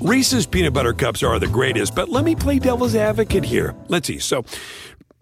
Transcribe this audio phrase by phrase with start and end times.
[0.00, 3.74] Reese's peanut butter cups are the greatest, but let me play devil's advocate here.
[3.88, 4.18] Let's see.
[4.18, 4.44] So,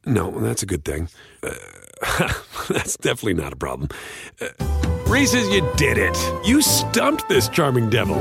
[0.05, 1.09] no, that's a good thing.
[1.43, 1.55] Uh,
[2.69, 3.89] that's definitely not a problem.
[4.41, 4.49] Uh,
[5.07, 6.17] Reese's, you did it.
[6.47, 8.19] You stumped this charming devil.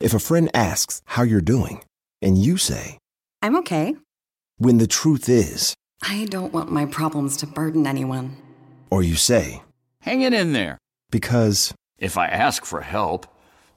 [0.00, 1.82] If a friend asks how you're doing,
[2.20, 2.98] and you say,
[3.40, 3.96] I'm okay.
[4.58, 8.36] when the truth is, I don't want my problems to burden anyone.
[8.90, 9.62] or you say,
[10.00, 10.78] Hang it in there.
[11.10, 13.26] because, If I ask for help,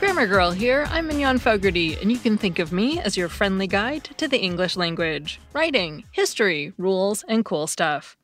[0.00, 0.86] Grammar Girl here.
[0.88, 4.40] I'm Mignon Fogarty, and you can think of me as your friendly guide to the
[4.40, 8.16] English language, writing, history, rules, and cool stuff.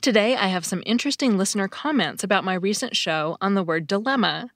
[0.00, 4.50] Today, I have some interesting listener comments about my recent show on the word dilemma,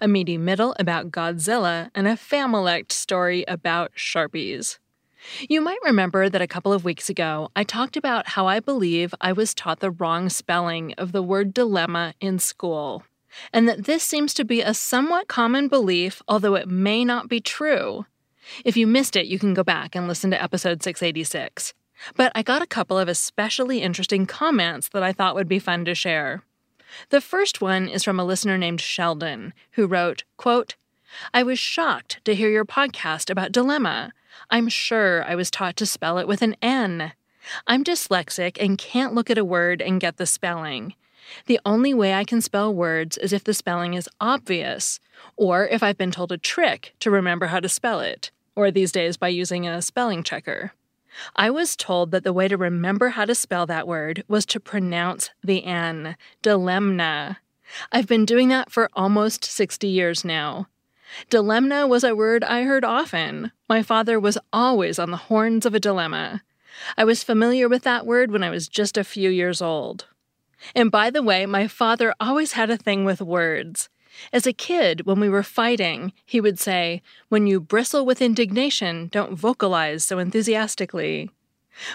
[0.00, 4.78] a meaty middle about Godzilla, and a Familect story about Sharpies.
[5.46, 9.14] You might remember that a couple of weeks ago, I talked about how I believe
[9.20, 13.04] I was taught the wrong spelling of the word dilemma in school
[13.52, 17.40] and that this seems to be a somewhat common belief, although it may not be
[17.40, 18.06] true.
[18.64, 21.74] If you missed it, you can go back and listen to episode 686.
[22.16, 25.84] But I got a couple of especially interesting comments that I thought would be fun
[25.84, 26.42] to share.
[27.10, 30.76] The first one is from a listener named Sheldon, who wrote, quote,
[31.32, 34.12] I was shocked to hear your podcast about dilemma.
[34.50, 37.12] I'm sure I was taught to spell it with an N.
[37.66, 40.94] I'm dyslexic and can't look at a word and get the spelling.
[41.46, 45.00] The only way I can spell words is if the spelling is obvious,
[45.36, 48.92] or if I've been told a trick to remember how to spell it, or these
[48.92, 50.72] days by using a spelling checker.
[51.36, 54.60] I was told that the way to remember how to spell that word was to
[54.60, 57.36] pronounce the N, dilemna.
[57.92, 60.68] I've been doing that for almost 60 years now.
[61.30, 63.52] Dilemna was a word I heard often.
[63.68, 66.42] My father was always on the horns of a dilemma.
[66.96, 70.06] I was familiar with that word when I was just a few years old.
[70.74, 73.88] And by the way, my father always had a thing with words.
[74.32, 79.08] As a kid, when we were fighting, he would say, When you bristle with indignation,
[79.08, 81.30] don't vocalize so enthusiastically.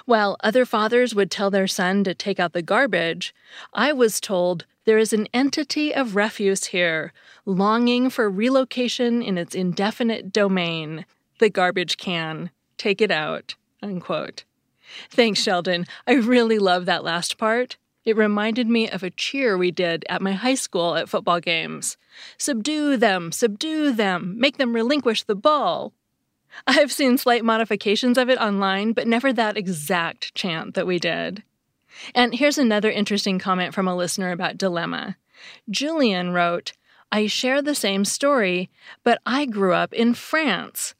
[0.06, 3.34] While other fathers would tell their son to take out the garbage,
[3.74, 7.14] I was told, There is an entity of refuse here,
[7.46, 11.06] longing for relocation in its indefinite domain.
[11.40, 12.52] The garbage can.
[12.78, 13.56] Take it out.
[13.81, 14.44] Unquote.
[15.09, 15.86] Thanks, Sheldon.
[16.08, 17.78] I really love that last part.
[18.09, 21.96] It reminded me of a cheer we did at my high school at football games.
[22.40, 25.94] Subdue them, subdue them, make them relinquish the ball.
[26.66, 31.44] I've seen slight modifications of it online, but never that exact chant that we did.
[32.16, 35.16] And here's another interesting comment from a listener about dilemma.
[35.69, 36.74] Julian wrote,
[37.12, 38.72] I share the same story,
[39.03, 40.96] but I grew up in France.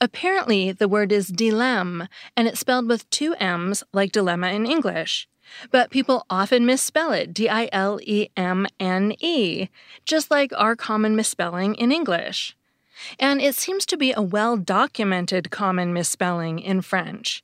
[0.00, 2.08] Apparently, the word is dilemme,
[2.38, 5.28] and it's spelled with two M's like dilemma in English.
[5.70, 9.68] But people often misspell it D I L E M N E,
[10.04, 12.56] just like our common misspelling in English.
[13.18, 17.42] And it seems to be a well documented common misspelling in French.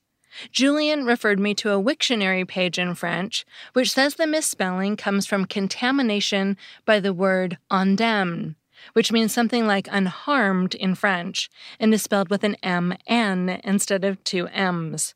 [0.52, 5.44] Julian referred me to a Wiktionary page in French, which says the misspelling comes from
[5.44, 8.54] contamination by the word indemne,
[8.92, 11.50] which means something like unharmed in French,
[11.80, 15.14] and is spelled with an M N instead of two M's.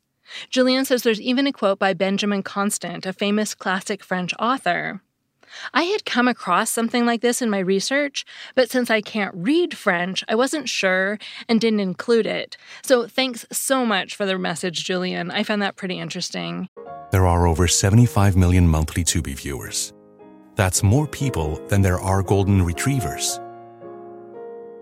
[0.49, 5.01] Julian says there's even a quote by Benjamin Constant, a famous classic French author.
[5.73, 8.25] I had come across something like this in my research,
[8.55, 12.57] but since I can't read French, I wasn't sure and didn't include it.
[12.83, 15.31] So thanks so much for the message, Julian.
[15.31, 16.69] I found that pretty interesting.
[17.11, 19.93] There are over 75 million monthly Tubi viewers.
[20.55, 23.39] That's more people than there are golden retrievers.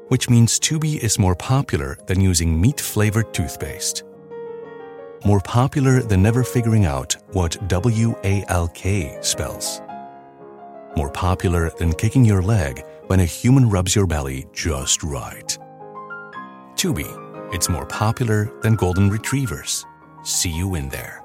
[0.07, 4.03] Which means Tubi is more popular than using meat flavored toothpaste.
[5.25, 9.81] More popular than never figuring out what W A L K spells.
[10.97, 15.57] More popular than kicking your leg when a human rubs your belly just right.
[16.75, 17.07] Tubi,
[17.53, 19.86] it's more popular than golden retrievers.
[20.24, 21.24] See you in there.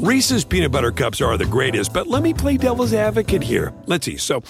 [0.00, 3.72] Reese's peanut butter cups are the greatest, but let me play devil's advocate here.
[3.86, 4.16] Let's see.
[4.16, 4.42] So,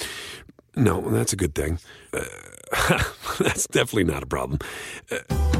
[0.75, 1.81] no, that's a good thing.
[2.15, 2.25] Uh,
[3.39, 4.61] that's definitely not a problem.
[5.11, 5.60] Uh,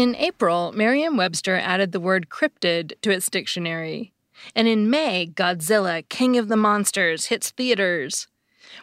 [0.00, 4.14] In April, Merriam Webster added the word cryptid to its dictionary.
[4.56, 8.26] And in May, Godzilla, King of the Monsters, hits theaters.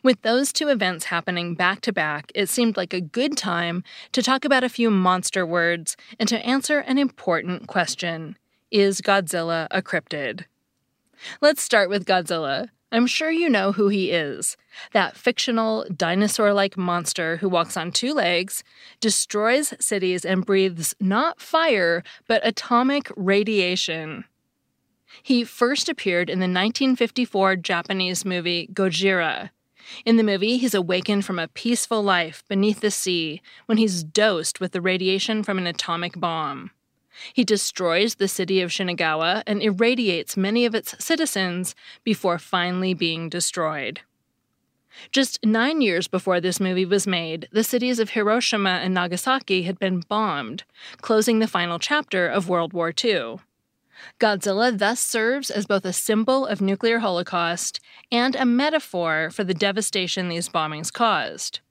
[0.04, 4.22] With those two events happening back to back, it seemed like a good time to
[4.22, 8.38] talk about a few monster words and to answer an important question
[8.70, 10.46] Is Godzilla a cryptid?
[11.42, 12.70] Let's start with Godzilla.
[12.92, 14.56] I'm sure you know who he is
[14.94, 18.64] that fictional, dinosaur like monster who walks on two legs,
[19.02, 24.24] destroys cities, and breathes not fire, but atomic radiation.
[25.24, 29.50] He first appeared in the 1954 Japanese movie Gojira.
[30.06, 34.60] In the movie, he's awakened from a peaceful life beneath the sea when he's dosed
[34.60, 36.72] with the radiation from an atomic bomb.
[37.34, 43.30] He destroys the city of Shinagawa and irradiates many of its citizens before finally being
[43.30, 44.02] destroyed.
[45.12, 49.78] Just nine years before this movie was made, the cities of Hiroshima and Nagasaki had
[49.78, 50.64] been bombed,
[51.02, 53.38] closing the final chapter of World War II.
[54.20, 57.80] Godzilla thus serves as both a symbol of nuclear holocaust
[58.12, 61.62] and a metaphor for the devastation these bombings caused.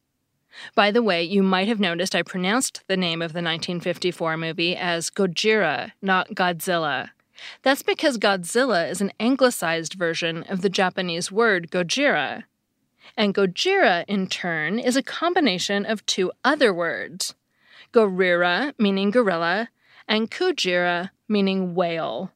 [0.75, 4.77] By the way, you might have noticed I pronounced the name of the 1954 movie
[4.77, 7.11] as Gojira, not Godzilla.
[7.63, 12.45] That's because Godzilla is an anglicized version of the Japanese word Gojira.
[13.17, 17.35] And Gojira, in turn, is a combination of two other words
[17.93, 19.69] Gorira, meaning gorilla,
[20.09, 22.33] and Kujira, meaning whale.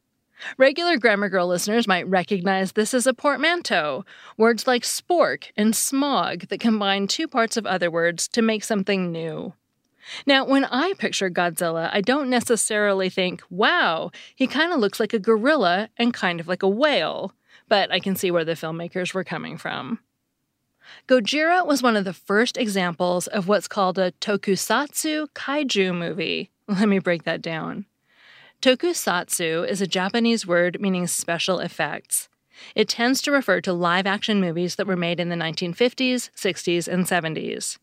[0.57, 4.05] Regular Grammar Girl listeners might recognize this as a portmanteau,
[4.37, 9.11] words like spork and smog that combine two parts of other words to make something
[9.11, 9.53] new.
[10.25, 15.13] Now, when I picture Godzilla, I don't necessarily think, wow, he kind of looks like
[15.13, 17.33] a gorilla and kind of like a whale,
[17.67, 19.99] but I can see where the filmmakers were coming from.
[21.07, 26.49] Gojira was one of the first examples of what's called a tokusatsu kaiju movie.
[26.67, 27.85] Let me break that down.
[28.61, 32.29] Tokusatsu is a Japanese word meaning special effects.
[32.75, 36.87] It tends to refer to live action movies that were made in the 1950s, 60s,
[36.87, 37.79] and 70s.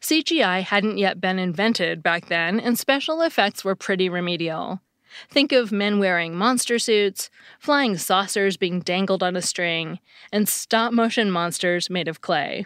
[0.00, 4.80] CGI hadn't yet been invented back then, and special effects were pretty remedial.
[5.28, 7.28] Think of men wearing monster suits,
[7.58, 9.98] flying saucers being dangled on a string,
[10.32, 12.64] and stop motion monsters made of clay.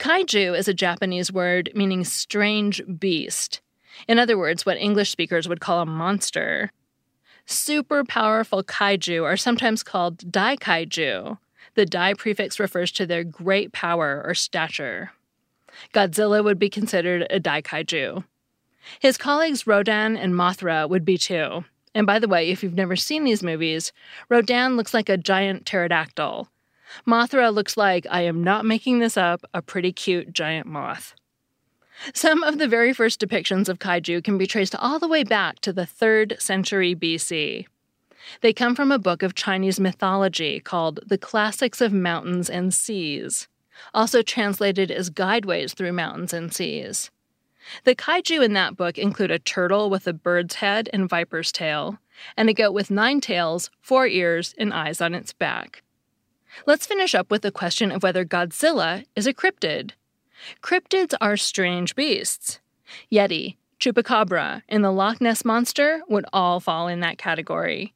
[0.00, 3.60] Kaiju is a Japanese word meaning strange beast.
[4.08, 6.70] In other words, what English speakers would call a monster.
[7.46, 11.38] Super powerful kaiju are sometimes called dai kaiju.
[11.74, 15.12] The dai prefix refers to their great power or stature.
[15.94, 18.24] Godzilla would be considered a dai kaiju.
[18.98, 21.64] His colleagues Rodan and Mothra would be too.
[21.94, 23.92] And by the way, if you've never seen these movies,
[24.28, 26.48] Rodan looks like a giant pterodactyl.
[27.06, 31.14] Mothra looks like, I am not making this up, a pretty cute giant moth.
[32.14, 35.60] Some of the very first depictions of kaiju can be traced all the way back
[35.60, 37.66] to the 3rd century BC.
[38.40, 43.48] They come from a book of Chinese mythology called The Classics of Mountains and Seas,
[43.92, 47.10] also translated as Guideways Through Mountains and Seas.
[47.84, 51.98] The kaiju in that book include a turtle with a bird's head and viper's tail,
[52.36, 55.82] and a goat with nine tails, four ears, and eyes on its back.
[56.66, 59.92] Let's finish up with the question of whether Godzilla is a cryptid.
[60.62, 62.60] Cryptids are strange beasts.
[63.10, 67.94] Yeti, Chupacabra, and the Loch Ness Monster would all fall in that category.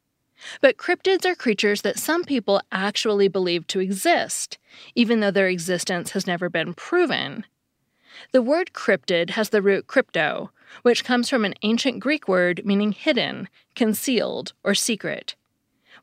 [0.61, 4.59] But cryptids are creatures that some people actually believe to exist,
[4.95, 7.45] even though their existence has never been proven.
[8.33, 10.51] The word cryptid has the root crypto,
[10.83, 15.35] which comes from an ancient Greek word meaning hidden, concealed, or secret.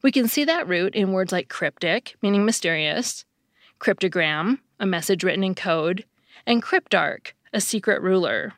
[0.02, 3.26] We can see that root in words like cryptic, meaning mysterious,
[3.80, 6.06] cryptogram, a message written in code,
[6.46, 8.54] and cryptarch, a secret ruler.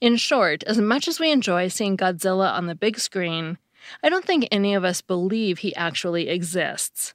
[0.00, 3.58] In short, as much as we enjoy seeing Godzilla on the big screen,
[4.02, 7.14] I don't think any of us believe he actually exists.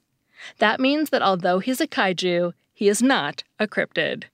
[0.58, 4.24] That means that although he's a kaiju, he is not a cryptid.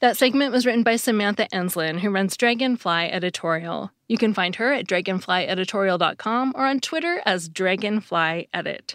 [0.00, 3.90] That segment was written by Samantha Enslen, who runs Dragonfly Editorial.
[4.08, 8.94] You can find her at dragonflyeditorial.com or on Twitter as dragonflyedit.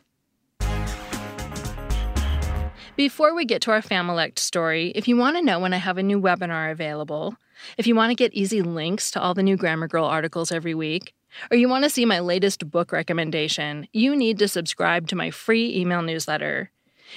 [2.97, 5.97] Before we get to our Familect story, if you want to know when I have
[5.97, 7.35] a new webinar available,
[7.77, 10.75] if you want to get easy links to all the new Grammar Girl articles every
[10.75, 11.13] week,
[11.49, 15.31] or you want to see my latest book recommendation, you need to subscribe to my
[15.31, 16.69] free email newsletter.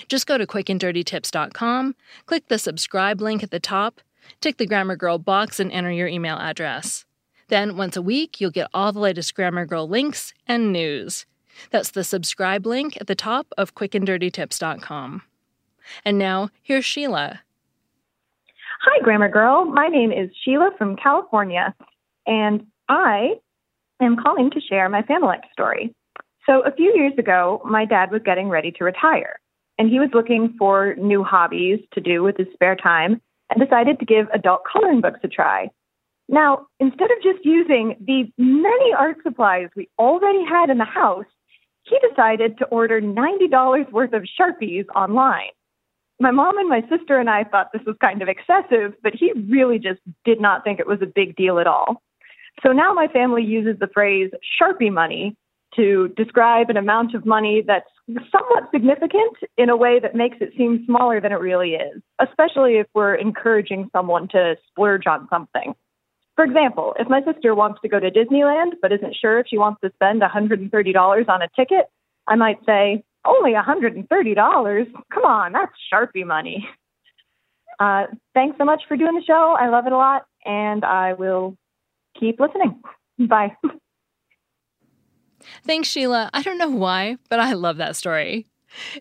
[0.09, 4.00] Just go to quickanddirtytips.com, click the subscribe link at the top,
[4.40, 7.04] tick the Grammar Girl box, and enter your email address.
[7.49, 11.26] Then, once a week, you'll get all the latest Grammar Girl links and news.
[11.71, 15.23] That's the subscribe link at the top of quickanddirtytips.com.
[16.05, 17.41] And now, here's Sheila.
[18.83, 19.64] Hi, Grammar Girl.
[19.64, 21.75] My name is Sheila from California,
[22.26, 23.35] and I
[24.00, 25.95] am calling to share my Familect story.
[26.47, 29.41] So, a few years ago, my dad was getting ready to retire,
[29.79, 33.99] and he was looking for new hobbies to do with his spare time and decided
[34.00, 35.71] to give adult coloring books a try.
[36.29, 41.26] Now, instead of just using the many art supplies we already had in the house,
[41.83, 45.50] he decided to order $90 worth of Sharpies online.
[46.21, 49.33] My mom and my sister and I thought this was kind of excessive, but he
[49.49, 52.02] really just did not think it was a big deal at all.
[52.62, 54.30] So now my family uses the phrase
[54.61, 55.37] Sharpie money
[55.76, 57.88] to describe an amount of money that's
[58.30, 62.75] somewhat significant in a way that makes it seem smaller than it really is, especially
[62.75, 65.75] if we're encouraging someone to splurge on something.
[66.37, 69.59] For example, if my sister wants to go to Disneyland but isn't sure if she
[69.59, 71.87] wants to spend $130 on a ticket,
[72.26, 74.93] I might say, only $130?
[75.12, 76.69] Come on, that's Sharpie money.
[77.81, 78.04] Uh,
[78.35, 79.57] thanks so much for doing the show.
[79.59, 81.57] I love it a lot, and I will
[82.19, 82.81] keep listening.
[83.19, 83.57] Bye.
[85.66, 86.31] Thanks, Sheila.
[86.33, 88.47] I don't know why, but I love that story.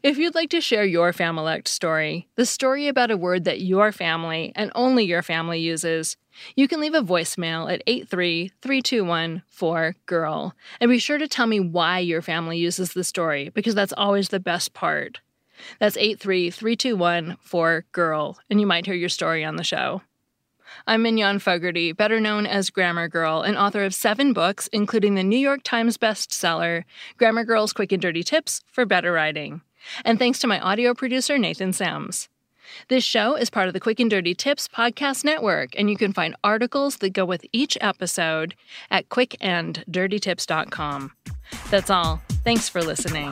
[0.01, 3.91] If you'd like to share your Familect story, the story about a word that your
[3.91, 6.17] family and only your family uses,
[6.55, 12.21] you can leave a voicemail at 83321-4GIRL and be sure to tell me why your
[12.21, 15.19] family uses the story because that's always the best part.
[15.79, 20.01] That's 83321-4GIRL and you might hear your story on the show.
[20.87, 25.23] I'm Mignon Fogarty, better known as Grammar Girl, and author of seven books, including the
[25.23, 26.83] New York Times bestseller,
[27.17, 29.61] Grammar Girl's Quick and Dirty Tips for Better Writing.
[30.05, 32.27] And thanks to my audio producer, Nathan Semes.
[32.87, 36.13] This show is part of the Quick and Dirty Tips podcast network, and you can
[36.13, 38.55] find articles that go with each episode
[38.89, 41.11] at quickanddirtytips.com.
[41.69, 42.21] That's all.
[42.43, 43.31] Thanks for listening.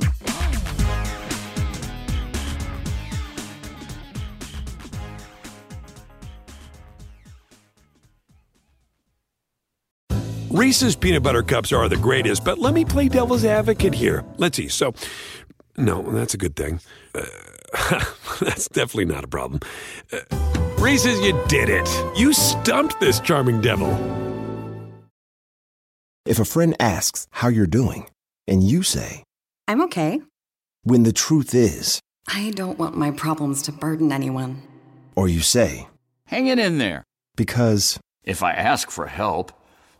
[10.51, 14.25] Reese's peanut butter cups are the greatest, but let me play devil's advocate here.
[14.37, 14.67] Let's see.
[14.67, 14.93] So,
[15.77, 16.81] no, that's a good thing.
[17.15, 17.23] Uh,
[18.41, 19.61] that's definitely not a problem.
[20.11, 20.19] Uh,
[20.77, 21.87] Reese's, you did it.
[22.17, 23.89] You stumped this charming devil.
[26.25, 28.09] If a friend asks how you're doing,
[28.47, 29.23] and you say,
[29.67, 30.21] I'm okay.
[30.83, 34.61] when the truth is, I don't want my problems to burden anyone.
[35.15, 35.87] or you say,
[36.25, 37.03] Hang it in there.
[37.37, 39.51] because, If I ask for help,